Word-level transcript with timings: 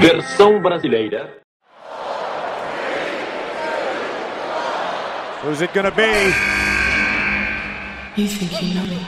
Versão 0.00 0.60
brasileira. 0.60 1.30
Who's 5.42 5.62
it 5.62 5.72
gonna 5.74 5.90
be? 5.90 6.02
You 8.16 8.28
think 8.28 8.62
you 8.62 8.74
know 8.74 8.86
me? 8.86 8.98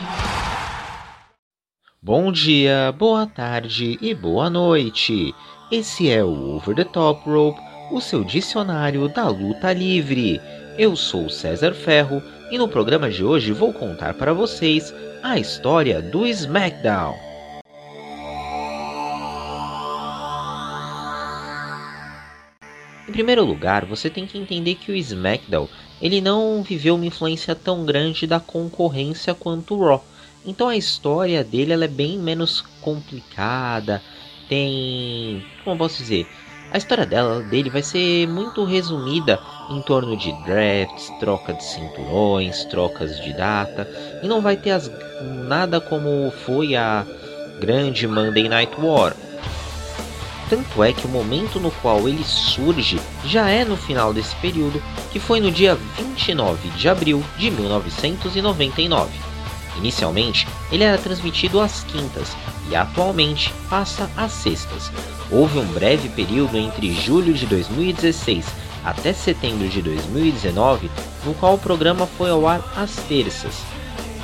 Bom 2.01 2.31
dia, 2.31 2.95
boa 2.97 3.27
tarde 3.27 3.99
e 4.01 4.15
boa 4.15 4.49
noite. 4.49 5.35
Esse 5.73 6.09
é 6.09 6.23
o 6.23 6.57
Over 6.57 6.77
the 6.77 6.85
Top 6.85 7.29
Rope, 7.29 7.61
o 7.91 8.01
seu 8.01 8.23
dicionário 8.23 9.09
da 9.09 9.29
luta 9.29 9.73
livre. 9.73 10.41
Eu 10.79 10.95
sou 10.95 11.29
César 11.29 11.75
Ferro 11.75 12.23
e 12.51 12.59
no 12.59 12.69
programa 12.69 13.11
de 13.11 13.25
hoje 13.25 13.53
vou 13.53 13.73
contar 13.73 14.15
para 14.15 14.33
vocês 14.33 14.95
a 15.23 15.39
história 15.39 16.01
do 16.01 16.27
SmackDown. 16.27 17.26
Em 23.09 23.13
primeiro 23.13 23.45
lugar, 23.45 23.85
você 23.85 24.11
tem 24.11 24.27
que 24.27 24.37
entender 24.37 24.75
que 24.75 24.91
o 24.91 24.97
SmackDown 24.97 25.69
ele 26.01 26.21
não 26.21 26.63
viveu 26.63 26.97
uma 26.97 27.07
influência 27.07 27.55
tão 27.55 27.85
grande 27.85 28.27
da 28.27 28.41
concorrência 28.41 29.35
quanto 29.35 29.75
o 29.77 29.85
Raw. 29.85 30.05
Então 30.45 30.69
a 30.69 30.77
história 30.77 31.43
dele 31.43 31.73
ela 31.73 31.85
é 31.85 31.89
bem 31.89 32.19
menos 32.19 32.63
complicada, 32.81 34.03
tem, 34.49 35.45
como 35.65 35.79
posso 35.79 35.99
dizer, 35.99 36.27
a 36.71 36.79
história 36.79 37.07
dela 37.07 37.43
dele 37.43 37.71
vai 37.71 37.83
ser 37.83 38.27
muito 38.29 38.65
resumida 38.65 39.41
em 39.71 39.81
torno 39.83 40.17
de 40.17 40.33
drafts, 40.45 41.11
troca 41.19 41.53
de 41.53 41.65
cinturões, 41.65 42.65
trocas 42.65 43.21
de 43.23 43.33
data, 43.33 43.89
e 44.23 44.27
não 44.27 44.41
vai 44.41 44.57
ter 44.57 44.73
as, 44.73 44.91
nada 45.47 45.81
como 45.81 46.31
foi 46.45 46.77
a 46.77 47.07
grande 47.61 48.07
Monday 48.07 48.49
Night 48.49 48.73
War, 48.81 49.17
tanto 50.49 50.83
é 50.83 50.93
que 50.93 51.07
o 51.07 51.11
momento 51.11 51.59
no 51.59 51.71
qual 51.71 52.09
ele 52.09 52.25
surge 52.25 53.01
já 53.25 53.49
é 53.49 53.65
no 53.65 53.77
final 53.77 54.13
desse 54.13 54.35
período, 54.37 54.83
que 55.13 55.19
foi 55.19 55.41
no 55.41 55.51
dia 55.51 55.77
29 55.99 56.69
de 56.71 56.89
abril 56.89 57.23
de 57.39 57.51
1999. 57.51 59.11
Inicialmente, 59.77 60.49
ele 60.73 60.85
era 60.85 60.99
transmitido 60.99 61.61
às 61.61 61.85
quintas 61.85 62.37
e 62.71 62.75
atualmente 62.75 63.53
passa 63.69 64.11
às 64.17 64.33
sextas. 64.33 64.91
Houve 65.31 65.59
um 65.59 65.67
breve 65.67 66.09
período 66.09 66.57
entre 66.57 66.93
julho 66.95 67.35
de 67.35 67.47
2016 67.47 68.47
até 68.85 69.13
setembro 69.13 69.69
de 69.69 69.83
2019, 69.83 70.89
no 71.25 71.35
qual 71.35 71.55
o 71.55 71.59
programa 71.59 72.07
foi 72.07 72.31
ao 72.31 72.47
ar 72.47 72.63
às 72.77 72.95
terças. 73.09 73.63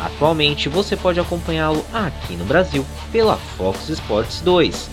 Atualmente 0.01 0.69
você 0.69 0.97
pode 0.97 1.21
acompanhá-lo 1.21 1.85
aqui 1.93 2.35
no 2.35 2.45
Brasil 2.45 2.87
pela 3.11 3.37
Fox 3.37 3.89
Sports 3.89 4.41
2. 4.41 4.89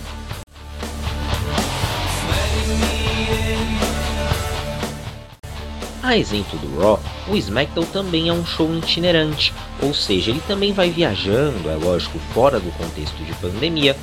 A 6.02 6.16
exemplo 6.16 6.58
do 6.58 6.80
Raw, 6.80 6.98
o 7.28 7.36
SmackDown 7.36 7.84
também 7.86 8.30
é 8.30 8.32
um 8.32 8.44
show 8.44 8.74
itinerante, 8.74 9.52
ou 9.82 9.92
seja, 9.92 10.30
ele 10.30 10.40
também 10.48 10.72
vai 10.72 10.88
viajando, 10.88 11.68
é 11.68 11.74
lógico, 11.74 12.18
fora 12.32 12.58
do 12.58 12.70
contexto 12.72 13.22
de 13.22 13.34
pandemia, 13.34 13.94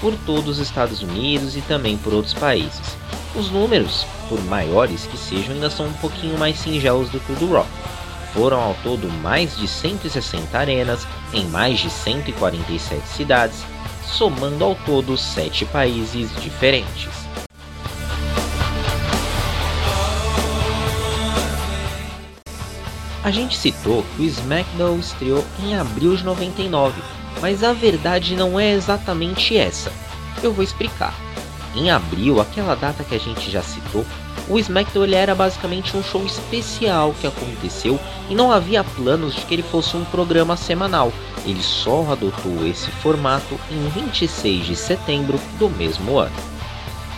por 0.00 0.12
todos 0.26 0.58
os 0.58 0.66
Estados 0.66 1.00
Unidos 1.00 1.56
e 1.56 1.60
também 1.60 1.96
por 1.96 2.12
outros 2.12 2.34
países. 2.34 2.96
Os 3.36 3.52
números, 3.52 4.04
por 4.28 4.42
maiores 4.44 5.06
que 5.06 5.16
sejam, 5.16 5.54
ainda 5.54 5.70
são 5.70 5.86
um 5.86 5.92
pouquinho 5.94 6.36
mais 6.36 6.58
singelos 6.58 7.08
do 7.10 7.20
que 7.20 7.32
o 7.32 7.36
do 7.36 7.52
Raw. 7.52 7.66
Foram 8.32 8.60
ao 8.60 8.74
todo 8.82 9.08
mais 9.08 9.56
de 9.56 9.68
160 9.68 10.58
arenas 10.58 11.06
em 11.32 11.44
mais 11.46 11.78
de 11.78 11.88
147 11.88 13.06
cidades, 13.06 13.64
somando 14.04 14.64
ao 14.64 14.74
todo 14.74 15.16
7 15.16 15.64
países 15.66 16.30
diferentes. 16.42 17.23
A 23.24 23.30
gente 23.30 23.56
citou 23.56 24.04
que 24.14 24.22
o 24.22 24.26
SmackDown 24.26 24.98
estreou 24.98 25.42
em 25.58 25.74
abril 25.74 26.14
de 26.14 26.22
99, 26.22 27.00
mas 27.40 27.64
a 27.64 27.72
verdade 27.72 28.36
não 28.36 28.60
é 28.60 28.72
exatamente 28.72 29.56
essa. 29.56 29.90
Eu 30.42 30.52
vou 30.52 30.62
explicar. 30.62 31.14
Em 31.74 31.90
abril, 31.90 32.38
aquela 32.38 32.74
data 32.74 33.02
que 33.02 33.14
a 33.14 33.18
gente 33.18 33.50
já 33.50 33.62
citou, 33.62 34.04
o 34.46 34.58
SmackDown 34.58 35.06
era 35.14 35.34
basicamente 35.34 35.96
um 35.96 36.02
show 36.02 36.22
especial 36.26 37.14
que 37.18 37.26
aconteceu 37.26 37.98
e 38.28 38.34
não 38.34 38.52
havia 38.52 38.84
planos 38.84 39.34
de 39.34 39.40
que 39.46 39.54
ele 39.54 39.62
fosse 39.62 39.96
um 39.96 40.04
programa 40.04 40.54
semanal. 40.54 41.10
Ele 41.46 41.62
só 41.62 42.12
adotou 42.12 42.66
esse 42.66 42.90
formato 42.90 43.58
em 43.70 43.88
26 43.88 44.66
de 44.66 44.76
setembro 44.76 45.40
do 45.58 45.70
mesmo 45.70 46.18
ano. 46.18 46.36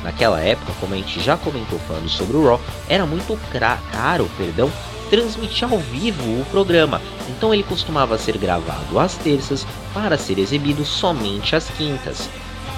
Naquela 0.04 0.38
época, 0.38 0.72
como 0.78 0.94
a 0.94 0.98
gente 0.98 1.20
já 1.20 1.36
comentou 1.36 1.80
falando 1.80 2.08
sobre 2.08 2.36
o 2.36 2.46
Raw, 2.46 2.60
era 2.88 3.04
muito 3.04 3.36
caro, 3.50 4.30
perdão, 4.36 4.70
transmitir 5.10 5.70
ao 5.70 5.78
vivo 5.78 6.40
o 6.40 6.44
programa, 6.50 7.00
então 7.28 7.52
ele 7.52 7.62
costumava 7.62 8.18
ser 8.18 8.36
gravado 8.38 8.98
às 8.98 9.16
terças 9.16 9.66
para 9.92 10.18
ser 10.18 10.38
exibido 10.38 10.84
somente 10.84 11.54
às 11.54 11.68
quintas. 11.70 12.28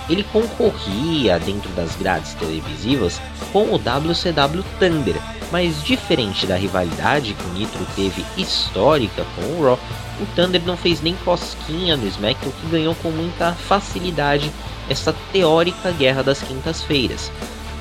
Ele 0.08 0.22
concorria 0.24 1.38
dentro 1.38 1.68
das 1.70 1.94
grades 1.96 2.32
televisivas 2.34 3.20
com 3.52 3.64
o 3.74 3.76
WCW 3.78 4.64
Thunder, 4.78 5.16
mas 5.52 5.82
diferente 5.82 6.46
da 6.46 6.56
rivalidade 6.56 7.34
que 7.34 7.44
o 7.44 7.52
Nitro 7.52 7.86
teve 7.94 8.24
histórica 8.36 9.24
com 9.34 9.42
o 9.42 9.64
Raw, 9.64 9.78
o 10.20 10.26
Thunder 10.34 10.62
não 10.64 10.76
fez 10.76 11.02
nem 11.02 11.14
cosquinha 11.24 11.96
no 11.96 12.06
SmackDown 12.06 12.52
que 12.52 12.66
ganhou 12.68 12.94
com 12.96 13.10
muita 13.10 13.52
facilidade 13.52 14.50
essa 14.88 15.14
teórica 15.32 15.90
guerra 15.92 16.22
das 16.22 16.42
quintas-feiras. 16.42 17.30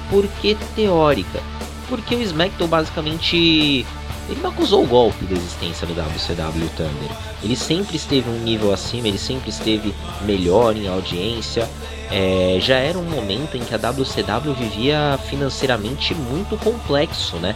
Por 0.09 0.27
que 0.41 0.55
teórica? 0.75 1.41
Porque 1.87 2.15
o 2.15 2.21
SmackDown 2.21 2.67
basicamente 2.67 3.85
ele 4.29 4.41
não 4.41 4.49
acusou 4.49 4.83
o 4.83 4.87
golpe 4.87 5.25
da 5.25 5.35
existência 5.35 5.87
do 5.87 5.93
WCW 5.93 6.69
Thunder. 6.75 7.17
Ele 7.41 7.55
sempre 7.55 7.95
esteve 7.95 8.29
um 8.29 8.39
nível 8.39 8.73
acima, 8.73 9.07
ele 9.07 9.17
sempre 9.17 9.49
esteve 9.49 9.93
melhor 10.23 10.75
em 10.75 10.87
audiência. 10.87 11.67
É, 12.11 12.57
já 12.61 12.75
era 12.77 12.97
um 12.97 13.03
momento 13.03 13.55
em 13.55 13.61
que 13.61 13.73
a 13.73 13.77
WCW 13.77 14.53
vivia 14.53 15.19
financeiramente 15.29 16.13
muito 16.13 16.57
complexo, 16.57 17.37
né? 17.37 17.55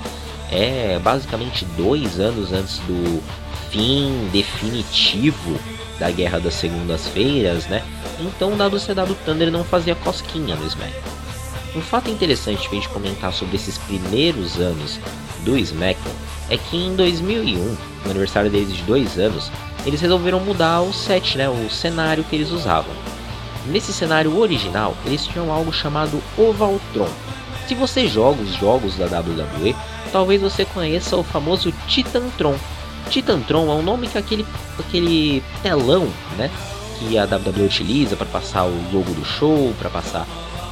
É 0.51 0.99
basicamente 0.99 1.65
dois 1.77 2.19
anos 2.19 2.51
antes 2.51 2.79
do 2.79 3.21
fim 3.69 4.29
definitivo 4.31 5.57
da 5.97 6.09
Guerra 6.11 6.39
das 6.39 6.55
Segundas-Feiras, 6.55 7.67
né? 7.67 7.83
Então 8.19 8.53
o 8.53 8.55
WCW 8.55 9.15
Thunder 9.25 9.51
não 9.51 9.63
fazia 9.63 9.95
cosquinha 9.95 10.55
no 10.55 10.65
SmackDown. 10.65 11.21
Um 11.73 11.81
fato 11.81 12.09
interessante 12.09 12.67
para 12.67 12.77
a 12.77 12.81
gente 12.81 12.89
comentar 12.89 13.31
sobre 13.31 13.55
esses 13.55 13.77
primeiros 13.77 14.59
anos 14.59 14.99
do 15.45 15.57
SmackDown 15.57 16.13
é 16.49 16.57
que 16.57 16.75
em 16.75 16.95
2001, 16.97 17.57
no 18.03 18.11
aniversário 18.11 18.51
deles 18.51 18.75
de 18.75 18.83
dois 18.83 19.17
anos, 19.17 19.49
eles 19.85 20.01
resolveram 20.01 20.41
mudar 20.41 20.81
o 20.81 20.91
set, 20.91 21.37
né, 21.37 21.49
o 21.49 21.69
cenário 21.69 22.25
que 22.25 22.35
eles 22.35 22.51
usavam. 22.51 22.93
Nesse 23.67 23.93
cenário 23.93 24.37
original, 24.37 24.97
eles 25.05 25.25
tinham 25.25 25.49
algo 25.49 25.71
chamado 25.71 26.21
Ovaltron. 26.37 27.07
Se 27.67 27.73
você 27.73 28.05
joga 28.05 28.41
os 28.41 28.53
jogos 28.55 28.97
da 28.97 29.05
WWE, 29.05 29.73
talvez 30.11 30.41
você 30.41 30.65
conheça 30.65 31.15
o 31.15 31.23
famoso 31.23 31.71
Titantron. 31.87 32.57
Titantron 33.09 33.71
é 33.71 33.75
um 33.75 33.81
nome 33.81 34.07
que 34.07 34.17
aquele, 34.17 34.45
aquele 34.77 35.41
telão, 35.63 36.09
né, 36.37 36.51
que 36.99 37.17
a 37.17 37.23
WWE 37.23 37.65
utiliza 37.65 38.17
para 38.17 38.25
passar 38.25 38.65
o 38.65 38.75
logo 38.91 39.13
do 39.13 39.23
show, 39.23 39.73
para 39.79 39.89
passar 39.89 40.27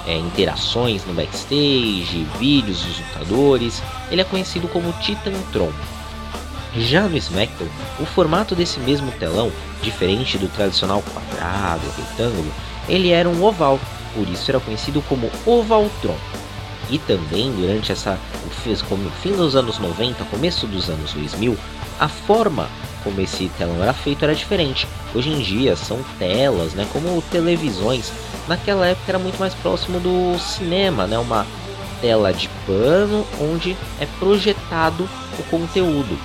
é, 0.09 0.17
interações 0.17 1.05
no 1.05 1.13
backstage, 1.13 2.25
vídeos 2.39 2.81
dos 2.81 2.97
lutadores. 2.97 3.83
Ele 4.09 4.21
é 4.21 4.23
conhecido 4.23 4.67
como 4.67 4.91
Titantron. 4.93 5.71
Já 6.75 7.03
no 7.07 7.15
SmackDown, 7.15 7.69
o 7.99 8.05
formato 8.05 8.55
desse 8.55 8.79
mesmo 8.79 9.11
telão, 9.13 9.51
diferente 9.83 10.37
do 10.37 10.47
tradicional 10.47 11.03
quadrado, 11.13 11.81
retângulo, 11.95 12.51
ele 12.87 13.11
era 13.11 13.29
um 13.29 13.43
oval, 13.43 13.79
por 14.15 14.27
isso 14.27 14.49
era 14.49 14.59
conhecido 14.59 15.01
como 15.03 15.31
Ovaltron. 15.45 16.17
E 16.89 16.97
também 16.97 17.51
durante 17.51 17.91
essa, 17.91 18.19
como 18.87 19.09
fim 19.21 19.31
dos 19.31 19.55
anos 19.55 19.77
90, 19.77 20.23
começo 20.25 20.65
dos 20.65 20.89
anos 20.89 21.13
2000, 21.13 21.55
a 21.99 22.07
forma 22.07 22.67
como 23.03 23.21
esse 23.21 23.47
telão 23.57 23.81
era 23.81 23.93
feito 23.93 24.23
era 24.23 24.33
diferente. 24.33 24.87
Hoje 25.13 25.29
em 25.29 25.39
dia 25.39 25.75
são 25.75 25.99
telas, 26.17 26.73
né, 26.73 26.87
como 26.91 27.21
televisões 27.31 28.11
naquela 28.49 28.87
época 28.87 29.11
era 29.11 29.19
muito 29.19 29.39
mais 29.39 29.53
próximo 29.53 29.99
do 29.99 30.37
cinema, 30.39 31.05
né? 31.05 31.17
Uma 31.17 31.45
tela 32.01 32.33
de 32.33 32.49
pano 32.65 33.25
onde 33.39 33.77
é 33.99 34.07
projetado 34.17 35.07
o 35.37 35.43
conteúdo. 35.43 36.17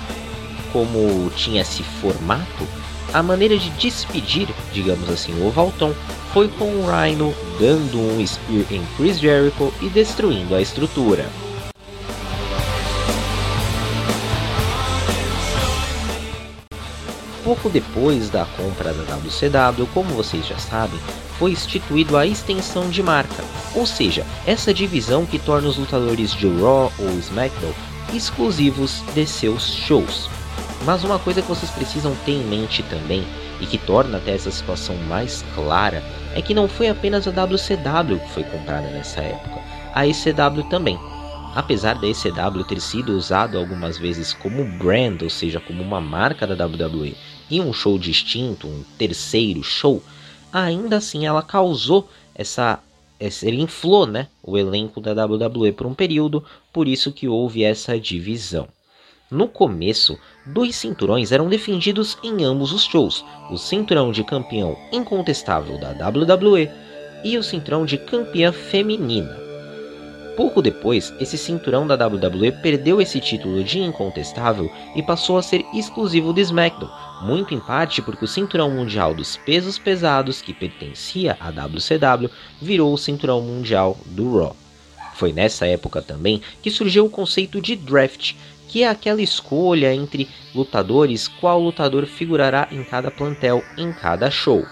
Como 0.73 1.29
tinha 1.35 1.61
esse 1.61 1.83
formato, 1.83 2.67
a 3.13 3.21
maneira 3.21 3.57
de 3.57 3.69
despedir, 3.71 4.49
digamos 4.73 5.09
assim, 5.09 5.31
o 5.39 5.47
Ovalton 5.47 5.93
foi 6.33 6.49
com 6.49 6.65
o 6.65 6.85
Rhino 6.85 7.33
dando 7.59 7.97
um 7.97 8.25
Spear 8.25 8.65
em 8.71 8.83
Chris 8.97 9.19
Jericho 9.19 9.71
e 9.81 9.87
destruindo 9.87 10.55
a 10.55 10.61
estrutura. 10.61 11.25
Pouco 17.45 17.69
depois 17.69 18.31
da 18.31 18.43
compra 18.43 18.91
da 18.91 19.17
WCW, 19.17 19.87
como 19.93 20.15
vocês 20.15 20.47
já 20.47 20.57
sabem, 20.57 20.99
foi 21.37 21.51
instituído 21.51 22.17
a 22.17 22.25
extensão 22.25 22.89
de 22.89 23.03
marca, 23.03 23.43
ou 23.75 23.85
seja, 23.85 24.25
essa 24.47 24.73
divisão 24.73 25.27
que 25.27 25.37
torna 25.37 25.67
os 25.67 25.77
lutadores 25.77 26.33
de 26.33 26.47
Raw 26.47 26.91
ou 26.97 27.19
SmackDown 27.19 27.71
exclusivos 28.11 29.03
de 29.13 29.27
seus 29.27 29.75
shows. 29.75 30.27
Mas 30.85 31.03
uma 31.03 31.19
coisa 31.19 31.43
que 31.43 31.47
vocês 31.47 31.69
precisam 31.69 32.15
ter 32.25 32.31
em 32.31 32.43
mente 32.43 32.81
também, 32.81 33.23
e 33.61 33.67
que 33.67 33.77
torna 33.77 34.17
até 34.17 34.33
essa 34.33 34.49
situação 34.49 34.95
mais 35.07 35.45
clara, 35.53 36.03
é 36.33 36.41
que 36.41 36.55
não 36.55 36.67
foi 36.67 36.89
apenas 36.89 37.27
a 37.27 37.29
WCW 37.29 38.19
que 38.21 38.31
foi 38.31 38.43
comprada 38.43 38.87
nessa 38.87 39.21
época, 39.21 39.61
a 39.93 40.07
ECW 40.07 40.63
também. 40.67 40.99
Apesar 41.53 41.93
da 41.93 42.07
ECW 42.07 42.63
ter 42.67 42.81
sido 42.81 43.15
usado 43.15 43.55
algumas 43.55 43.99
vezes 43.99 44.33
como 44.33 44.65
brand, 44.65 45.21
ou 45.21 45.29
seja, 45.29 45.59
como 45.59 45.83
uma 45.83 46.01
marca 46.01 46.47
da 46.47 46.65
WWE, 46.65 47.15
em 47.49 47.61
um 47.61 47.73
show 47.73 47.97
distinto, 47.97 48.67
um 48.67 48.83
terceiro 48.97 49.63
show, 49.63 50.01
ainda 50.51 50.97
assim 50.97 51.25
ela 51.25 51.41
causou 51.41 52.09
essa 52.33 52.79
ele 53.19 53.61
inflou 53.61 54.05
né, 54.05 54.27
o 54.43 54.57
elenco 54.57 54.99
da 54.99 55.25
WWE 55.25 55.71
por 55.71 55.87
um 55.87 55.93
período, 55.93 56.43
por 56.73 56.87
isso 56.87 57.11
que 57.11 57.27
houve 57.27 57.63
essa 57.63 57.99
divisão. 57.99 58.67
No 59.31 59.47
começo, 59.47 60.19
dois 60.45 60.75
cinturões 60.75 61.31
eram 61.31 61.49
defendidos 61.49 62.17
em 62.23 62.43
ambos 62.43 62.71
os 62.71 62.83
shows: 62.83 63.25
o 63.49 63.57
cinturão 63.57 64.11
de 64.11 64.23
campeão 64.23 64.77
incontestável 64.91 65.79
da 65.79 65.91
WWE 65.91 66.69
e 67.23 67.37
o 67.37 67.43
cinturão 67.43 67.85
de 67.85 67.97
campeã 67.97 68.51
feminina. 68.51 69.44
Pouco 70.35 70.61
depois, 70.61 71.13
esse 71.17 71.37
cinturão 71.37 71.87
da 71.87 71.95
WWE 71.95 72.51
perdeu 72.51 72.99
esse 72.99 73.21
título 73.21 73.63
de 73.63 73.79
incontestável 73.79 74.69
e 74.93 75.01
passou 75.01 75.37
a 75.37 75.43
ser 75.43 75.65
exclusivo 75.73 76.33
de 76.33 76.41
SmackDown, 76.41 76.89
muito 77.21 77.53
em 77.53 77.59
parte 77.59 78.01
porque 78.01 78.25
o 78.25 78.27
cinturão 78.27 78.69
mundial 78.69 79.13
dos 79.13 79.37
pesos 79.37 79.79
pesados, 79.79 80.41
que 80.41 80.53
pertencia 80.53 81.37
à 81.39 81.49
WCW, 81.49 82.29
virou 82.61 82.93
o 82.93 82.97
cinturão 82.97 83.41
mundial 83.41 83.97
do 84.07 84.39
Raw. 84.39 84.55
Foi 85.13 85.31
nessa 85.31 85.65
época 85.65 86.01
também 86.01 86.41
que 86.61 86.69
surgiu 86.69 87.05
o 87.05 87.09
conceito 87.09 87.61
de 87.61 87.77
draft, 87.77 88.33
que 88.67 88.83
é 88.83 88.89
aquela 88.89 89.21
escolha 89.21 89.93
entre 89.93 90.27
lutadores 90.53 91.29
qual 91.29 91.61
lutador 91.61 92.05
figurará 92.05 92.67
em 92.71 92.83
cada 92.83 93.09
plantel 93.09 93.63
em 93.77 93.93
cada 93.93 94.29
show. 94.29 94.65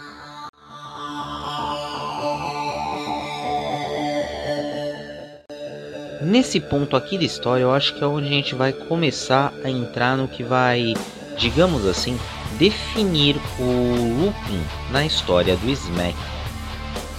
Nesse 6.24 6.58
ponto 6.58 6.96
aqui 6.96 7.18
da 7.18 7.26
história, 7.26 7.64
eu 7.64 7.74
acho 7.74 7.94
que 7.96 8.02
é 8.02 8.08
onde 8.08 8.28
a 8.28 8.32
gente 8.32 8.56
vai 8.56 8.72
começar 8.72 9.54
a 9.62 9.70
entrar 9.70 10.16
no 10.16 10.26
que 10.26 10.42
vai, 10.42 10.94
digamos 11.38 11.86
assim, 11.86 12.18
definir 12.58 13.36
o 13.60 14.22
looping 14.22 14.64
na 14.90 15.06
história 15.06 15.58
do 15.58 15.70
Smack. 15.70 16.16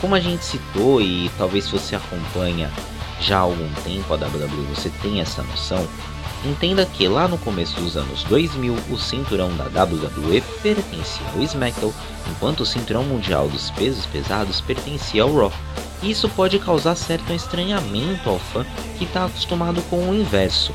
Como 0.01 0.15
a 0.15 0.21
gente 0.21 0.43
citou 0.43 1.03
e 1.03 1.31
talvez 1.37 1.65
se 1.65 1.73
você 1.73 1.95
acompanha 1.95 2.71
já 3.21 3.37
há 3.37 3.43
algum 3.43 3.69
tempo 3.85 4.15
a 4.15 4.17
WWE, 4.17 4.75
você 4.75 4.91
tem 5.03 5.21
essa 5.21 5.43
noção, 5.43 5.87
entenda 6.43 6.87
que 6.87 7.07
lá 7.07 7.29
no 7.29 7.37
começo 7.37 7.79
dos 7.79 7.99
anos 7.99 8.25
2000 8.25 8.75
o 8.91 8.99
cinturão 8.99 9.51
da 9.55 9.65
WWE 9.65 10.43
pertencia 10.63 11.27
ao 11.35 11.43
SmackDown, 11.43 11.93
enquanto 12.31 12.61
o 12.61 12.67
cinturão 12.67 13.05
mundial 13.05 13.49
dos 13.49 13.71
pesos 13.73 14.07
pesados 14.07 14.63
pertencia 14.63 15.23
ao 15.23 15.35
Raw. 15.35 15.53
Isso 16.05 16.29
pode 16.29 16.59
causar 16.59 16.95
certo 16.97 17.33
estranhamento 17.33 18.29
ao 18.29 18.39
fã 18.39 18.67
que 18.99 19.05
está 19.05 19.25
acostumado 19.25 19.81
com 19.89 20.11
o 20.11 20.15
inverso, 20.15 20.71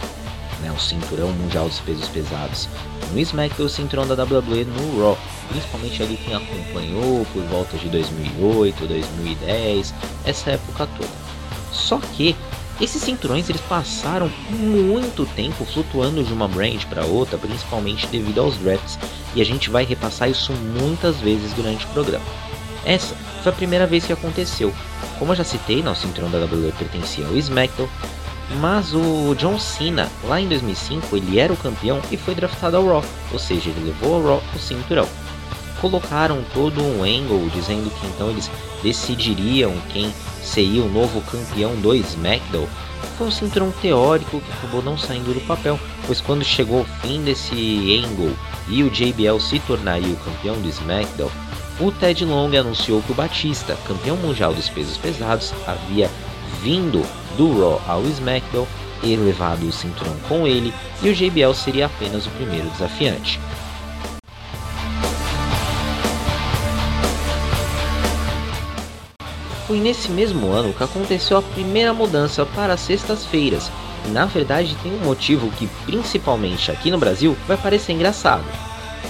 né, 0.59 0.71
o 0.71 0.79
cinturão 0.79 1.31
mundial 1.31 1.67
dos 1.69 1.79
pesos 1.79 2.07
pesados. 2.09 2.67
No 3.13 3.19
SmackDown, 3.19 3.67
o 3.67 3.69
cinturão 3.69 4.07
da 4.07 4.15
WWE 4.23 4.65
no 4.65 4.99
Raw, 4.99 5.17
principalmente 5.49 6.01
ali 6.01 6.17
quem 6.17 6.33
acompanhou 6.33 7.27
por 7.31 7.43
volta 7.43 7.77
de 7.77 7.89
2008, 7.89 8.87
2010, 8.87 9.93
essa 10.25 10.49
época 10.49 10.87
toda. 10.97 11.13
Só 11.71 11.99
que 11.99 12.35
esses 12.81 13.03
cinturões 13.03 13.47
eles 13.49 13.61
passaram 13.61 14.31
muito 14.49 15.27
tempo 15.35 15.63
flutuando 15.63 16.23
de 16.23 16.33
uma 16.33 16.47
brand 16.47 16.83
para 16.85 17.05
outra, 17.05 17.37
principalmente 17.37 18.07
devido 18.07 18.41
aos 18.41 18.57
drafts, 18.57 18.97
e 19.35 19.41
a 19.41 19.45
gente 19.45 19.69
vai 19.69 19.85
repassar 19.85 20.27
isso 20.27 20.51
muitas 20.53 21.17
vezes 21.17 21.53
durante 21.53 21.85
o 21.85 21.89
programa. 21.89 22.25
Essa 22.85 23.15
foi 23.43 23.51
a 23.51 23.55
primeira 23.55 23.85
vez 23.85 24.05
que 24.05 24.13
aconteceu. 24.13 24.73
Como 25.17 25.31
eu 25.31 25.35
já 25.35 25.43
citei, 25.43 25.81
o 25.81 25.95
cinturão 25.95 26.29
da 26.29 26.39
WWE 26.39 26.73
pertencia 26.77 27.27
ao 27.27 27.35
SmackDown, 27.37 27.89
mas 28.59 28.93
o 28.93 29.35
John 29.35 29.59
Cena, 29.59 30.09
lá 30.23 30.41
em 30.41 30.47
2005, 30.47 31.15
ele 31.15 31.39
era 31.39 31.53
o 31.53 31.57
campeão 31.57 32.01
e 32.11 32.17
foi 32.17 32.33
draftado 32.33 32.77
ao 32.77 32.87
Raw, 32.87 33.03
ou 33.31 33.39
seja, 33.39 33.69
ele 33.69 33.87
levou 33.87 34.15
ao 34.15 34.23
Raw 34.23 34.43
o 34.55 34.59
cinturão. 34.59 35.07
Colocaram 35.79 36.43
todo 36.53 36.81
um 36.81 37.03
angle 37.03 37.49
dizendo 37.53 37.89
que 37.89 38.07
então 38.07 38.29
eles 38.29 38.49
decidiriam 38.83 39.73
quem 39.93 40.13
seria 40.43 40.81
o 40.81 40.89
novo 40.89 41.21
campeão 41.21 41.75
do 41.75 41.95
SmackDown. 41.95 42.67
Foi 43.17 43.27
um 43.27 43.31
cinturão 43.31 43.71
teórico 43.81 44.41
que 44.41 44.51
acabou 44.51 44.81
não 44.81 44.97
saindo 44.97 45.33
do 45.33 45.41
papel, 45.41 45.79
pois 46.05 46.19
quando 46.19 46.43
chegou 46.43 46.81
o 46.81 46.85
fim 47.01 47.21
desse 47.23 48.03
angle 48.03 48.35
e 48.67 48.83
o 48.83 48.89
JBL 48.89 49.39
se 49.39 49.59
tornaria 49.59 50.13
o 50.13 50.17
campeão 50.17 50.59
do 50.59 50.67
SmackDown, 50.69 51.31
o 51.79 51.91
Ted 51.91 52.25
Long 52.25 52.51
anunciou 52.57 53.01
que 53.01 53.11
o 53.11 53.15
Batista, 53.15 53.77
campeão 53.87 54.17
mundial 54.17 54.53
dos 54.53 54.67
pesos 54.67 54.97
pesados, 54.97 55.53
havia 55.65 56.09
vindo 56.61 57.05
do 57.37 57.59
Raw 57.59 57.81
ao 57.87 58.03
SmackDown 58.03 58.67
e 59.01 59.15
levado 59.15 59.65
o 59.65 59.71
cinturão 59.71 60.15
com 60.27 60.45
ele, 60.45 60.73
e 61.01 61.09
o 61.09 61.13
JBL 61.13 61.53
seria 61.53 61.85
apenas 61.85 62.25
o 62.25 62.29
primeiro 62.31 62.69
desafiante. 62.69 63.39
Foi 69.65 69.79
nesse 69.79 70.09
mesmo 70.09 70.51
ano 70.51 70.73
que 70.73 70.83
aconteceu 70.83 71.37
a 71.37 71.41
primeira 71.41 71.93
mudança 71.93 72.45
para 72.45 72.75
sextas-feiras, 72.75 73.71
e 74.05 74.09
na 74.09 74.25
verdade 74.25 74.75
tem 74.83 74.91
um 74.91 75.05
motivo 75.05 75.49
que, 75.51 75.67
principalmente 75.85 76.71
aqui 76.71 76.91
no 76.91 76.97
Brasil, 76.97 77.37
vai 77.47 77.55
parecer 77.55 77.93
engraçado. 77.93 78.43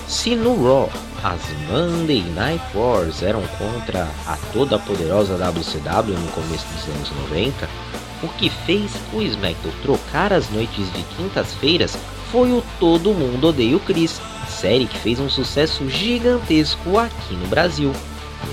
Se 0.08 0.36
no 0.36 0.64
Raw 0.64 0.92
as 1.24 1.42
Monday 1.68 2.24
Night 2.36 2.64
Wars 2.74 3.22
eram 3.22 3.42
contra 3.58 4.08
a 4.26 4.38
toda 4.54 4.80
poderosa 4.80 5.38
WCW 5.38 6.18
no 6.18 6.32
começo 6.32 6.66
dos 6.68 6.96
anos 6.96 7.12
90, 7.30 7.70
o 8.24 8.28
que 8.30 8.50
fez 8.50 8.92
o 9.14 9.22
SmackDown 9.22 9.74
trocar 9.82 10.34
as 10.34 10.50
noites 10.50 10.92
de 10.94 11.04
quintas-feiras 11.16 11.98
foi 12.32 12.52
o 12.52 12.64
Todo 12.80 13.14
Mundo 13.14 13.48
Odeia 13.48 13.76
o 13.76 13.80
Chris, 13.80 14.22
série 14.48 14.86
que 14.86 14.98
fez 14.98 15.20
um 15.20 15.30
sucesso 15.30 15.90
gigantesco 15.90 16.98
aqui 16.98 17.34
no 17.34 17.48
Brasil. 17.48 17.94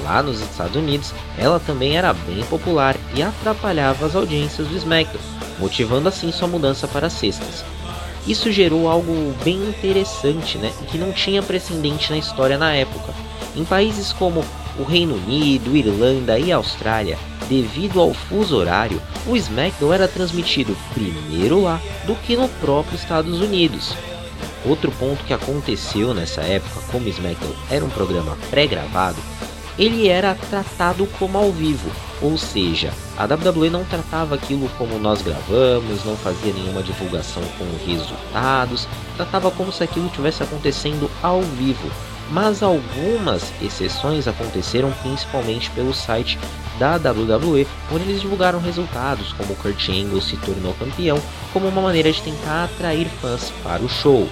Lá 0.02 0.22
nos 0.22 0.40
Estados 0.40 0.76
Unidos, 0.76 1.12
ela 1.38 1.60
também 1.60 1.96
era 1.96 2.12
bem 2.12 2.42
popular 2.44 2.96
e 3.14 3.22
atrapalhava 3.22 4.06
as 4.06 4.14
audiências 4.14 4.66
do 4.66 4.76
SmackDown, 4.76 5.22
motivando 5.58 6.08
assim 6.08 6.32
sua 6.32 6.48
mudança 6.48 6.88
para 6.88 7.10
sextas. 7.10 7.64
Isso 8.26 8.50
gerou 8.50 8.88
algo 8.88 9.34
bem 9.44 9.56
interessante, 9.68 10.58
né, 10.58 10.72
que 10.90 10.98
não 10.98 11.12
tinha 11.12 11.42
precedente 11.42 12.10
na 12.10 12.18
história 12.18 12.58
na 12.58 12.74
época. 12.74 13.14
Em 13.54 13.64
países 13.64 14.12
como 14.12 14.44
o 14.78 14.82
Reino 14.82 15.14
Unido, 15.14 15.76
Irlanda 15.76 16.38
e 16.38 16.50
Austrália, 16.50 17.18
devido 17.48 18.00
ao 18.00 18.12
fuso 18.12 18.56
horário, 18.56 19.00
o 19.26 19.36
SmackDown 19.36 19.92
era 19.92 20.08
transmitido 20.08 20.76
primeiro 20.92 21.62
lá 21.62 21.80
do 22.04 22.14
que 22.16 22.36
no 22.36 22.48
próprio 22.48 22.96
Estados 22.96 23.40
Unidos. 23.40 23.94
Outro 24.64 24.90
ponto 24.90 25.24
que 25.24 25.32
aconteceu 25.32 26.12
nessa 26.12 26.42
época, 26.42 26.80
como 26.90 27.06
o 27.06 27.08
SmackDown 27.08 27.54
era 27.70 27.84
um 27.84 27.88
programa 27.88 28.36
pré-gravado, 28.50 29.16
ele 29.78 30.08
era 30.08 30.34
tratado 30.34 31.06
como 31.18 31.36
ao 31.36 31.52
vivo, 31.52 31.90
ou 32.22 32.38
seja, 32.38 32.92
a 33.16 33.24
WWE 33.24 33.70
não 33.70 33.84
tratava 33.84 34.34
aquilo 34.34 34.68
como 34.78 34.98
nós 34.98 35.20
gravamos, 35.22 36.04
não 36.04 36.16
fazia 36.16 36.52
nenhuma 36.52 36.82
divulgação 36.82 37.42
com 37.58 37.90
resultados, 37.90 38.88
tratava 39.16 39.50
como 39.50 39.70
se 39.70 39.82
aquilo 39.84 40.06
estivesse 40.06 40.42
acontecendo 40.42 41.10
ao 41.22 41.42
vivo. 41.42 41.90
Mas 42.30 42.62
algumas 42.62 43.52
exceções 43.62 44.26
aconteceram 44.26 44.90
principalmente 45.02 45.70
pelo 45.70 45.94
site 45.94 46.38
da 46.78 46.96
WWE, 46.96 47.66
onde 47.92 48.04
eles 48.04 48.20
divulgaram 48.20 48.60
resultados, 48.60 49.32
como 49.34 49.54
Kurt 49.56 49.88
Angle 49.88 50.20
se 50.20 50.36
tornou 50.38 50.74
campeão, 50.74 51.20
como 51.52 51.68
uma 51.68 51.80
maneira 51.80 52.12
de 52.12 52.20
tentar 52.20 52.64
atrair 52.64 53.06
fãs 53.20 53.52
para 53.62 53.82
o 53.82 53.88
show. 53.88 54.28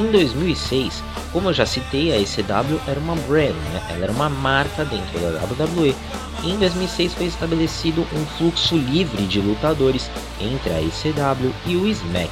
Em 0.00 0.10
2006, 0.10 1.04
como 1.30 1.50
eu 1.50 1.52
já 1.52 1.66
citei, 1.66 2.10
a 2.10 2.18
ECW 2.18 2.80
era 2.86 2.98
uma 2.98 3.14
brand, 3.16 3.52
né? 3.70 3.86
ela 3.90 4.04
era 4.04 4.12
uma 4.12 4.30
marca 4.30 4.82
dentro 4.82 5.20
da 5.20 5.44
WWE. 5.44 5.94
Em 6.42 6.56
2006 6.56 7.12
foi 7.12 7.26
estabelecido 7.26 8.06
um 8.14 8.24
fluxo 8.38 8.78
livre 8.78 9.26
de 9.26 9.42
lutadores 9.42 10.10
entre 10.40 10.72
a 10.72 10.80
ECW 10.80 11.52
e 11.66 11.76
o 11.76 11.86
SmackDown. 11.86 12.30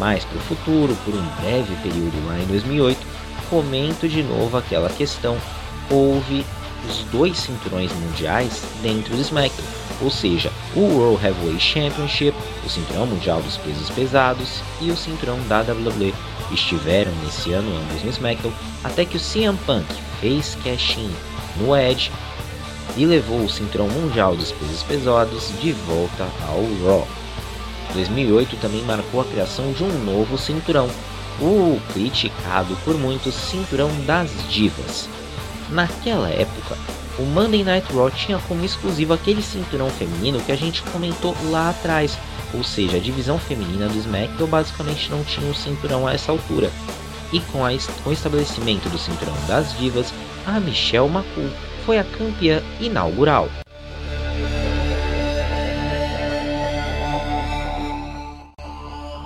Mais 0.00 0.24
para 0.24 0.36
o 0.36 0.40
futuro, 0.40 0.96
por 1.04 1.14
um 1.14 1.24
breve 1.40 1.76
período 1.76 2.26
lá 2.26 2.40
em 2.40 2.46
2008, 2.46 3.06
comento 3.48 4.08
de 4.08 4.24
novo 4.24 4.56
aquela 4.56 4.90
questão: 4.90 5.38
houve 5.88 6.44
os 6.90 7.04
dois 7.12 7.38
cinturões 7.38 7.92
mundiais 7.92 8.64
dentro 8.82 9.14
do 9.14 9.20
SmackDown, 9.20 9.64
ou 10.00 10.10
seja, 10.10 10.50
o 10.74 10.80
World 10.80 11.24
Heavyweight 11.24 11.62
Championship, 11.62 12.36
o 12.64 12.68
cinturão 12.68 13.06
mundial 13.06 13.40
dos 13.42 13.56
pesos 13.58 13.90
pesados 13.90 14.60
e 14.80 14.90
o 14.90 14.96
cinturão 14.96 15.38
da 15.48 15.60
WWE 15.60 16.14
estiveram 16.50 17.12
nesse 17.22 17.52
ano 17.52 17.76
ambos 17.76 18.02
no 18.02 18.10
SmackDown, 18.10 18.52
até 18.82 19.04
que 19.04 19.16
o 19.16 19.20
CM 19.20 19.56
Punk 19.66 19.86
fez 20.20 20.56
cash-in 20.64 21.10
no 21.56 21.76
Edge 21.76 22.10
e 22.96 23.06
levou 23.06 23.44
o 23.44 23.50
cinturão 23.50 23.88
mundial 23.88 24.36
dos 24.36 24.52
pesos 24.52 24.82
pesados 24.82 25.52
de 25.60 25.72
volta 25.72 26.28
ao 26.46 26.62
Raw. 26.86 27.08
2008 27.92 28.56
também 28.56 28.82
marcou 28.82 29.20
a 29.20 29.24
criação 29.24 29.72
de 29.72 29.84
um 29.84 30.04
novo 30.04 30.36
cinturão, 30.36 30.88
o 31.40 31.80
criticado 31.92 32.76
por 32.84 32.96
muitos 32.96 33.34
Cinturão 33.34 33.90
das 34.04 34.30
Divas. 34.48 35.08
Naquela 35.70 36.28
época, 36.28 36.76
o 37.18 37.22
Monday 37.22 37.62
Night 37.62 37.92
Raw 37.92 38.10
tinha 38.10 38.38
como 38.48 38.64
exclusivo 38.64 39.12
aquele 39.12 39.42
cinturão 39.42 39.88
feminino 39.90 40.40
que 40.40 40.50
a 40.50 40.56
gente 40.56 40.82
comentou 40.82 41.36
lá 41.50 41.70
atrás, 41.70 42.18
ou 42.52 42.64
seja, 42.64 42.96
a 42.96 43.00
divisão 43.00 43.38
feminina 43.38 43.88
do 43.88 43.98
SmackDown 43.98 44.48
basicamente 44.48 45.10
não 45.10 45.22
tinha 45.22 45.48
um 45.48 45.54
cinturão 45.54 46.06
a 46.06 46.14
essa 46.14 46.32
altura. 46.32 46.70
E 47.32 47.40
com, 47.40 47.64
a, 47.64 47.70
com 48.02 48.10
o 48.10 48.12
estabelecimento 48.12 48.88
do 48.88 48.98
cinturão 48.98 49.34
das 49.46 49.76
divas, 49.78 50.12
a 50.46 50.58
Michelle 50.58 51.08
McCool 51.08 51.50
foi 51.84 51.98
a 51.98 52.04
campeã 52.04 52.62
inaugural. 52.80 53.48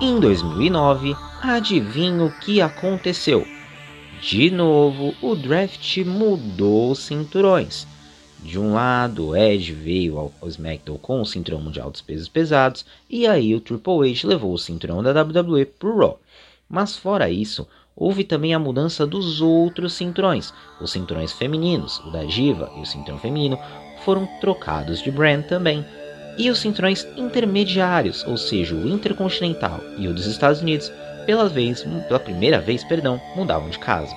Em 0.01 0.21
2009, 0.21 1.17
adivinha 1.43 2.25
o 2.25 2.31
que 2.31 2.61
aconteceu? 2.61 3.47
De 4.21 4.51
novo, 4.51 5.15
o 5.23 5.37
draft 5.37 5.99
mudou 5.99 6.91
os 6.91 6.99
cinturões. 6.99 7.87
De 8.43 8.59
um 8.59 8.75
lado, 8.75 9.29
o 9.29 9.37
Edge 9.37 9.73
veio 9.73 10.19
ao 10.19 10.49
SmackDown 10.49 10.99
com 10.99 11.21
o 11.21 11.27
cinturão 11.27 11.61
mundial 11.61 11.91
dos 11.91 12.01
pesos 12.01 12.29
pesados, 12.29 12.85
e 13.09 13.27
aí 13.27 13.55
o 13.55 13.61
Triple 13.61 14.11
H 14.11 14.27
levou 14.27 14.53
o 14.53 14.59
cinturão 14.59 15.03
da 15.03 15.23
WWE 15.23 15.65
pro 15.67 15.97
Raw. 15.97 16.21
Mas 16.69 16.97
fora 16.97 17.31
isso, 17.31 17.67
houve 17.97 18.25
também 18.25 18.55
a 18.55 18.59
mudança 18.59 19.07
dos 19.07 19.41
outros 19.41 19.93
cinturões. 19.93 20.53
Os 20.81 20.91
cinturões 20.91 21.33
femininos, 21.33 21.99
o 22.01 22.11
da 22.11 22.25
Diva 22.25 22.73
e 22.77 22.81
o 22.81 22.87
cinturão 22.87 23.19
feminino, 23.19 23.59
foram 24.05 24.27
trocados 24.41 25.03
de 25.03 25.11
brand 25.11 25.45
também. 25.45 25.85
E 26.37 26.51
os 26.51 26.59
cinturões 26.59 27.07
intermediários, 27.17 28.25
ou 28.25 28.37
seja, 28.37 28.75
o 28.75 28.89
Intercontinental 28.89 29.81
e 29.97 30.07
o 30.07 30.15
dos 30.15 30.27
Estados 30.27 30.61
Unidos, 30.61 30.93
pela, 31.29 31.47
vez, 31.47 31.85
pela 32.07 32.19
primeira 32.19 32.59
vez, 32.59 32.83
perdão, 32.83 33.21
mudavam 33.37 33.69
de 33.69 33.79
casa. 33.79 34.17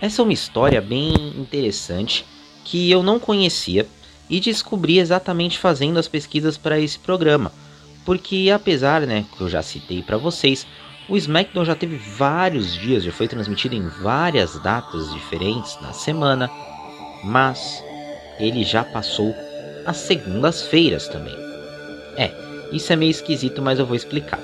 Essa 0.00 0.22
é 0.22 0.24
uma 0.24 0.32
história 0.32 0.80
bem 0.80 1.12
interessante 1.36 2.24
que 2.64 2.90
eu 2.90 3.02
não 3.02 3.20
conhecia 3.20 3.86
e 4.30 4.40
descobri 4.40 4.98
exatamente 4.98 5.58
fazendo 5.58 5.98
as 5.98 6.08
pesquisas 6.08 6.56
para 6.56 6.80
esse 6.80 6.98
programa, 6.98 7.52
porque 8.06 8.50
apesar, 8.50 9.02
né, 9.02 9.26
que 9.36 9.42
eu 9.42 9.48
já 9.50 9.60
citei 9.60 10.02
para 10.02 10.16
vocês, 10.16 10.66
o 11.06 11.14
SmackDown 11.14 11.66
já 11.66 11.74
teve 11.74 11.96
vários 11.96 12.72
dias, 12.72 13.04
já 13.04 13.12
foi 13.12 13.28
transmitido 13.28 13.74
em 13.74 13.86
várias 13.86 14.58
datas 14.60 15.12
diferentes 15.12 15.78
na 15.82 15.92
semana, 15.92 16.50
mas 17.22 17.84
ele 18.40 18.64
já 18.64 18.82
passou 18.82 19.34
as 19.86 19.96
segundas-feiras 19.98 21.08
também. 21.08 21.36
É, 22.16 22.30
isso 22.72 22.92
é 22.92 22.96
meio 22.96 23.10
esquisito, 23.10 23.62
mas 23.62 23.78
eu 23.78 23.86
vou 23.86 23.96
explicar. 23.96 24.40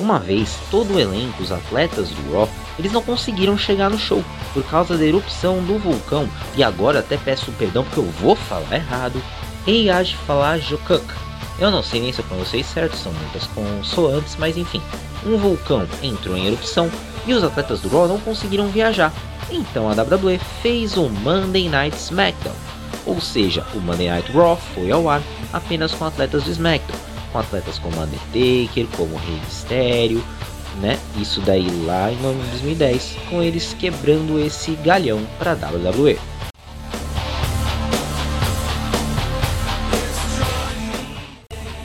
Uma 0.00 0.18
vez, 0.18 0.56
todo 0.70 0.94
o 0.94 1.00
elenco, 1.00 1.42
os 1.42 1.50
atletas 1.50 2.10
do 2.10 2.32
Raw, 2.32 2.48
eles 2.78 2.92
não 2.92 3.02
conseguiram 3.02 3.58
chegar 3.58 3.90
no 3.90 3.98
show 3.98 4.22
por 4.54 4.62
causa 4.64 4.96
da 4.96 5.04
erupção 5.04 5.62
do 5.64 5.78
vulcão. 5.78 6.28
E 6.56 6.62
agora 6.62 7.00
até 7.00 7.16
peço 7.16 7.50
perdão 7.52 7.82
porque 7.84 8.00
eu 8.00 8.04
vou 8.04 8.36
falar 8.36 8.76
errado. 8.76 9.20
Ei, 9.66 9.90
age 9.90 10.16
falar 10.26 10.58
Jokuk. 10.58 11.04
Eu 11.58 11.72
não 11.72 11.82
sei 11.82 12.00
nem 12.00 12.12
se 12.12 12.20
eu 12.20 12.24
pronunciei 12.24 12.62
certo, 12.62 12.96
são 12.96 13.12
muitas 13.12 13.46
consoantes, 13.48 14.36
mas 14.38 14.56
enfim. 14.56 14.80
Um 15.26 15.36
vulcão 15.36 15.86
entrou 16.00 16.36
em 16.36 16.46
erupção 16.46 16.88
e 17.26 17.34
os 17.34 17.42
atletas 17.42 17.80
do 17.80 17.88
Raw 17.88 18.06
não 18.06 18.20
conseguiram 18.20 18.68
viajar. 18.68 19.12
Então 19.50 19.90
a 19.90 19.92
WWE 19.92 20.38
fez 20.62 20.96
o 20.96 21.08
Monday 21.08 21.68
Night 21.68 21.96
SmackDown. 21.96 22.54
Ou 23.08 23.20
seja, 23.20 23.66
o 23.74 23.80
Monday 23.80 24.08
Night 24.08 24.30
Raw 24.30 24.56
foi 24.74 24.92
ao 24.92 25.08
ar 25.08 25.20
apenas 25.52 25.92
com 25.92 26.04
atletas 26.04 26.44
do 26.44 26.50
SmackDown 26.52 27.08
com 27.32 27.38
atletas 27.38 27.78
como 27.78 28.00
Undertaker, 28.00 28.86
como 28.96 29.16
Rei 29.16 29.40
Mysterio, 29.44 30.24
né? 30.80 30.98
Isso 31.16 31.40
daí 31.40 31.68
lá 31.84 32.10
em 32.10 32.16
2010, 32.16 33.16
com 33.28 33.42
eles 33.42 33.74
quebrando 33.74 34.38
esse 34.38 34.72
galhão 34.76 35.20
para 35.38 35.52
WWE. 35.52 36.18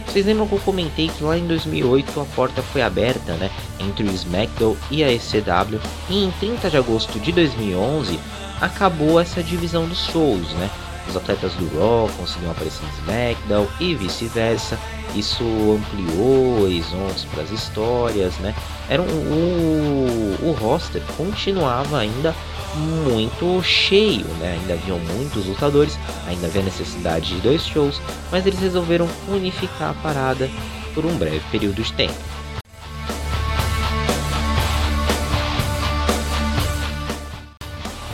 Vocês 0.06 0.28
lembram 0.28 0.48
que 0.48 0.54
eu 0.54 0.60
comentei 0.60 1.10
que 1.10 1.24
lá 1.24 1.36
em 1.36 1.48
2008 1.48 2.20
a 2.20 2.26
porta 2.36 2.62
foi 2.62 2.84
aberta, 2.84 3.34
né, 3.34 3.50
entre 3.80 4.08
o 4.08 4.12
SmackDown 4.12 4.78
e 4.92 5.04
a 5.04 5.12
ECW, 5.12 5.80
e 6.08 6.24
em 6.24 6.32
30 6.40 6.70
de 6.70 6.78
agosto 6.78 7.20
de 7.20 7.32
2011 7.32 8.20
acabou 8.62 9.20
essa 9.20 9.42
divisão 9.42 9.88
dos 9.88 10.06
shows, 10.06 10.54
né? 10.54 10.70
Os 11.08 11.18
atletas 11.18 11.54
do 11.54 11.78
Raw 11.78 12.10
conseguiram 12.18 12.52
aparecer 12.52 12.84
no 12.84 12.90
SmackDown 13.00 13.68
e 13.80 13.96
vice-versa 13.96 14.80
isso 15.16 15.44
ampliou 15.44 16.64
horizontes 16.64 17.26
para 17.26 17.44
as 17.44 17.52
histórias, 17.52 18.36
né? 18.40 18.56
Era 18.90 19.02
um, 19.02 19.06
o, 19.06 20.50
o 20.50 20.52
roster 20.54 21.02
continuava 21.16 22.00
ainda 22.00 22.36
muito 22.76 23.62
cheio, 23.62 24.26
né? 24.40 24.58
Ainda 24.60 24.74
haviam 24.74 24.98
muitos 25.00 25.46
lutadores, 25.46 26.00
ainda 26.28 26.48
havia 26.48 26.64
necessidade 26.64 27.36
de 27.36 27.42
dois 27.42 27.66
shows, 27.66 28.02
mas 28.32 28.46
eles 28.46 28.60
resolveram 28.60 29.08
unificar 29.28 29.92
a 29.92 30.02
parada 30.02 30.50
por 30.96 31.06
um 31.06 31.16
breve 31.16 31.42
período 31.52 31.84
de 31.84 31.94
tempo. 31.94 32.14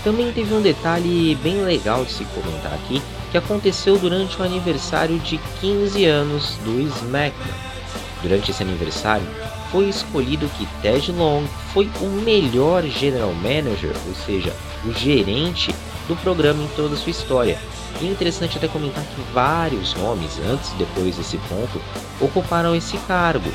Também 0.10 0.32
teve 0.32 0.52
um 0.56 0.62
detalhe 0.62 1.36
bem 1.36 1.62
legal 1.62 2.04
de 2.04 2.12
se 2.12 2.26
comentar 2.26 2.74
aqui, 2.74 3.00
que 3.30 3.38
aconteceu 3.38 3.96
durante 3.96 4.42
o 4.42 4.44
aniversário 4.44 5.20
de 5.20 5.38
15 5.62 6.04
anos 6.04 6.58
do 6.66 6.82
SmackDown. 6.82 7.54
Durante 8.24 8.50
esse 8.50 8.64
aniversário, 8.64 9.28
foi 9.72 9.88
escolhido 9.88 10.50
que 10.58 10.66
Ted 10.82 11.12
Long 11.12 11.44
foi 11.76 11.88
o 12.02 12.08
melhor 12.08 12.84
general 12.86 13.32
manager, 13.36 13.96
ou 14.08 14.16
seja, 14.16 14.52
o 14.84 14.92
gerente 14.92 15.76
do 16.08 16.16
programa 16.16 16.64
em 16.64 16.68
toda 16.70 16.96
a 16.96 16.98
sua 16.98 17.12
história. 17.12 17.60
E 18.02 18.08
é 18.08 18.10
interessante 18.10 18.58
até 18.58 18.68
comentar 18.68 19.04
que 19.04 19.22
vários 19.32 19.94
nomes, 19.94 20.40
antes 20.50 20.72
e 20.72 20.76
depois 20.78 21.18
desse 21.18 21.38
ponto, 21.38 21.80
ocuparam 22.20 22.76
esse 22.76 22.98
cargo, 23.08 23.52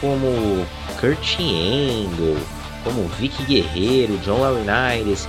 como 0.00 0.66
Kurt 0.98 1.38
Angle, 1.38 2.38
como 2.82 3.06
Vicky 3.20 3.44
Guerreiro, 3.44 4.18
John 4.18 4.40
Laurinaitis, 4.40 5.28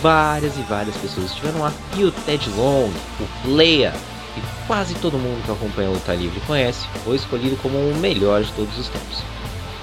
várias 0.00 0.56
e 0.56 0.62
várias 0.62 0.96
pessoas 0.96 1.30
estiveram 1.30 1.60
lá. 1.60 1.72
E 1.96 2.04
o 2.04 2.12
Ted 2.12 2.48
Long, 2.50 2.90
o 3.20 3.42
Player, 3.42 3.92
que 4.34 4.42
quase 4.66 4.94
todo 4.96 5.18
mundo 5.18 5.44
que 5.44 5.50
acompanha 5.50 5.88
a 5.88 5.92
luta 5.92 6.14
livre 6.14 6.40
conhece, 6.46 6.86
foi 7.04 7.16
escolhido 7.16 7.56
como 7.56 7.78
o 7.78 7.96
melhor 7.96 8.42
de 8.42 8.52
todos 8.52 8.78
os 8.78 8.88
tempos. 8.88 9.22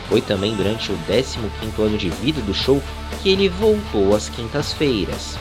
Foi 0.09 0.21
também 0.21 0.55
durante 0.55 0.91
o 0.91 0.97
15 1.07 1.39
ano 1.81 1.97
de 1.97 2.09
vida 2.09 2.41
do 2.41 2.53
show 2.53 2.81
que 3.21 3.29
ele 3.29 3.49
voltou 3.49 4.15
às 4.15 4.29
quintas-feiras. 4.29 5.37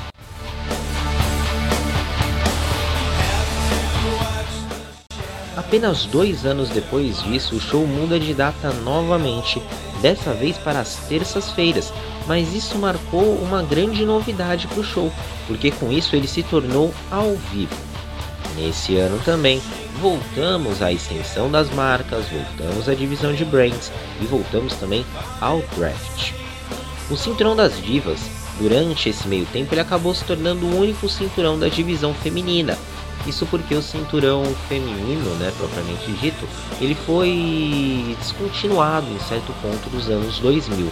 Apenas 5.56 6.04
dois 6.06 6.44
anos 6.44 6.68
depois 6.68 7.22
disso, 7.22 7.56
o 7.56 7.60
show 7.60 7.86
muda 7.86 8.18
de 8.18 8.34
data 8.34 8.72
novamente, 8.84 9.62
dessa 10.00 10.32
vez 10.32 10.56
para 10.58 10.80
as 10.80 10.96
terças-feiras, 11.08 11.92
mas 12.26 12.54
isso 12.54 12.78
marcou 12.78 13.34
uma 13.36 13.62
grande 13.62 14.04
novidade 14.04 14.66
para 14.66 14.80
o 14.80 14.84
show, 14.84 15.12
porque 15.46 15.70
com 15.70 15.92
isso 15.92 16.16
ele 16.16 16.28
se 16.28 16.42
tornou 16.42 16.92
ao 17.10 17.34
vivo. 17.52 17.76
Nesse 18.56 18.96
ano 18.96 19.20
também, 19.24 19.60
voltamos 20.00 20.80
à 20.80 20.92
extensão 20.92 21.50
das 21.50 21.70
marcas, 21.70 22.26
voltamos 22.28 22.88
à 22.88 22.94
divisão 22.94 23.32
de 23.32 23.44
brands 23.44 23.90
e 24.20 24.24
voltamos 24.26 24.74
também 24.74 25.04
ao 25.40 25.60
draft. 25.76 26.32
O 27.10 27.16
cinturão 27.16 27.54
das 27.56 27.82
divas, 27.82 28.20
durante 28.58 29.08
esse 29.08 29.26
meio 29.26 29.44
tempo, 29.46 29.74
ele 29.74 29.80
acabou 29.80 30.14
se 30.14 30.24
tornando 30.24 30.64
o 30.66 30.78
único 30.78 31.08
cinturão 31.08 31.58
da 31.58 31.68
divisão 31.68 32.14
feminina. 32.14 32.78
Isso 33.26 33.46
porque 33.46 33.74
o 33.74 33.82
cinturão 33.82 34.44
feminino, 34.68 35.34
né, 35.36 35.52
propriamente 35.56 36.12
dito, 36.12 36.46
ele 36.80 36.94
foi 36.94 38.16
descontinuado 38.20 39.06
em 39.10 39.18
certo 39.20 39.52
ponto 39.60 39.88
dos 39.90 40.08
anos 40.08 40.38
2000 40.38 40.90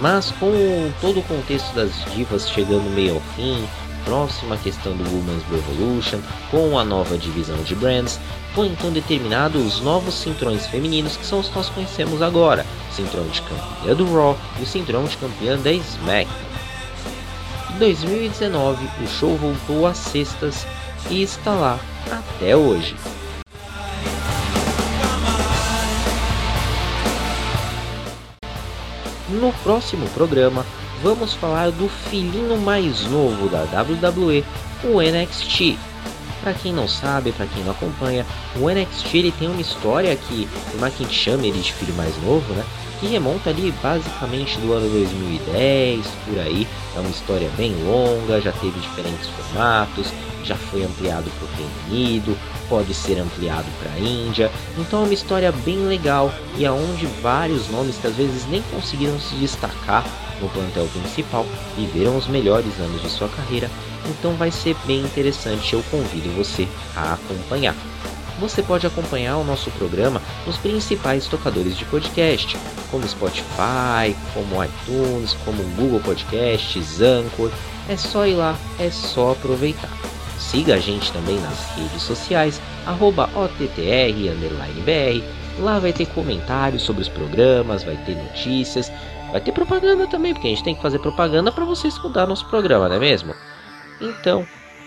mas 0.00 0.30
com 0.32 0.92
todo 1.00 1.20
o 1.20 1.22
contexto 1.24 1.74
das 1.74 1.92
divas 2.14 2.48
chegando 2.50 2.88
meio 2.94 3.14
ao 3.14 3.20
fim, 3.34 3.66
próxima 4.04 4.56
questão 4.56 4.96
do 4.96 5.04
Women's 5.04 5.42
Revolution, 5.50 6.20
com 6.50 6.78
a 6.78 6.84
nova 6.84 7.18
divisão 7.18 7.56
de 7.62 7.74
brands, 7.74 8.18
foi 8.54 8.68
então 8.68 8.90
determinado 8.90 9.58
os 9.58 9.80
novos 9.80 10.14
cinturões 10.14 10.66
femininos 10.66 11.16
que 11.16 11.26
são 11.26 11.40
os 11.40 11.48
que 11.48 11.56
nós 11.56 11.68
conhecemos 11.68 12.22
agora, 12.22 12.64
o 12.90 12.94
cinturão 12.94 13.26
de 13.28 13.42
campeã 13.42 13.94
do 13.94 14.12
Raw 14.12 14.38
e 14.58 14.62
o 14.62 14.66
cinturão 14.66 15.04
de 15.04 15.16
campeã 15.16 15.58
da 15.58 15.72
SmackDown. 15.72 16.48
Em 17.74 17.78
2019, 17.78 18.88
o 19.04 19.06
show 19.06 19.36
voltou 19.36 19.86
às 19.86 19.98
sextas 19.98 20.66
e 21.10 21.22
está 21.22 21.52
lá 21.52 21.78
até 22.10 22.56
hoje. 22.56 22.96
No 29.28 29.52
próximo 29.62 30.08
programa, 30.10 30.64
vamos 31.02 31.34
falar 31.34 31.70
do 31.70 31.88
filhinho 31.88 32.56
mais 32.58 33.02
novo 33.02 33.48
da 33.48 33.62
WWE, 33.64 34.42
o 34.84 35.02
NXT. 35.02 35.76
Para 36.40 36.54
quem 36.54 36.72
não 36.72 36.88
sabe, 36.88 37.32
para 37.32 37.46
quem 37.46 37.62
não 37.62 37.72
acompanha, 37.72 38.24
o 38.56 38.70
NXT 38.70 39.14
ele 39.14 39.32
tem 39.32 39.48
uma 39.48 39.60
história 39.60 40.16
que, 40.16 40.48
por 40.70 40.80
mais 40.80 40.94
que 40.94 41.02
a 41.02 41.06
gente 41.06 41.18
chame 41.18 41.48
ele 41.48 41.60
de 41.60 41.72
filho 41.74 41.94
mais 41.94 42.16
novo, 42.22 42.54
né? 42.54 42.64
Que 43.00 43.06
remonta 43.06 43.50
ali 43.50 43.72
basicamente 43.82 44.58
do 44.58 44.72
ano 44.72 44.88
2010, 44.88 46.06
por 46.26 46.38
aí. 46.38 46.66
É 46.96 47.00
uma 47.00 47.10
história 47.10 47.50
bem 47.56 47.74
longa, 47.84 48.40
já 48.40 48.52
teve 48.52 48.80
diferentes 48.80 49.28
formatos, 49.28 50.06
já 50.48 50.56
foi 50.56 50.82
ampliado 50.82 51.30
para 51.30 51.46
o 51.46 51.56
Reino 51.56 51.72
Unido, 51.88 52.38
pode 52.68 52.94
ser 52.94 53.18
ampliado 53.18 53.66
para 53.78 53.92
a 53.92 53.98
Índia. 53.98 54.50
Então 54.78 55.02
é 55.02 55.04
uma 55.04 55.14
história 55.14 55.52
bem 55.52 55.86
legal 55.86 56.32
e 56.56 56.64
aonde 56.64 57.06
vários 57.22 57.68
nomes 57.68 57.96
que 57.98 58.06
às 58.06 58.16
vezes 58.16 58.46
nem 58.48 58.62
conseguiram 58.62 59.20
se 59.20 59.34
destacar 59.34 60.04
no 60.40 60.48
plantel 60.48 60.86
principal 60.86 61.44
viveram 61.76 62.16
os 62.16 62.26
melhores 62.26 62.78
anos 62.80 63.02
de 63.02 63.10
sua 63.10 63.28
carreira. 63.28 63.70
Então 64.06 64.32
vai 64.34 64.50
ser 64.50 64.74
bem 64.86 65.00
interessante, 65.00 65.74
eu 65.74 65.82
convido 65.90 66.30
você 66.30 66.66
a 66.96 67.12
acompanhar. 67.12 67.74
Você 68.40 68.62
pode 68.62 68.86
acompanhar 68.86 69.36
o 69.36 69.44
nosso 69.44 69.68
programa 69.72 70.22
nos 70.46 70.56
principais 70.56 71.26
tocadores 71.26 71.76
de 71.76 71.84
podcast, 71.84 72.56
como 72.88 73.06
Spotify, 73.06 74.16
como 74.32 74.64
iTunes, 74.64 75.36
como 75.44 75.62
Google 75.74 76.00
Podcasts, 76.00 77.00
Anchor. 77.00 77.50
É 77.88 77.96
só 77.96 78.26
ir 78.26 78.34
lá, 78.34 78.56
é 78.78 78.90
só 78.90 79.32
aproveitar. 79.32 79.90
Siga 80.38 80.76
a 80.76 80.78
gente 80.78 81.12
também 81.12 81.38
nas 81.40 81.70
redes 81.76 82.02
sociais, 82.02 82.60
OTTR_BR. 83.34 85.22
Lá 85.60 85.78
vai 85.78 85.92
ter 85.92 86.06
comentários 86.06 86.82
sobre 86.82 87.02
os 87.02 87.08
programas, 87.08 87.82
vai 87.82 87.96
ter 88.06 88.14
notícias, 88.16 88.92
vai 89.32 89.40
ter 89.40 89.52
propaganda 89.52 90.06
também, 90.06 90.32
porque 90.32 90.46
a 90.46 90.50
gente 90.50 90.62
tem 90.62 90.74
que 90.74 90.82
fazer 90.82 91.00
propaganda 91.00 91.50
para 91.50 91.64
você 91.64 91.88
escutar 91.88 92.26
nosso 92.26 92.46
programa, 92.46 92.88
não 92.88 92.96
é 92.96 93.00
mesmo? 93.00 93.34
Então, 94.00 94.46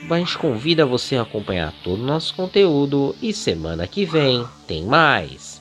a 0.10 0.18
gente 0.18 0.38
convida 0.38 0.86
você 0.86 1.18
a 1.18 1.22
acompanhar 1.24 1.74
todo 1.84 2.02
o 2.02 2.06
nosso 2.06 2.34
conteúdo 2.34 3.16
e 3.22 3.34
semana 3.34 3.86
que 3.88 4.06
vem 4.06 4.48
tem 4.66 4.84
mais. 4.84 5.61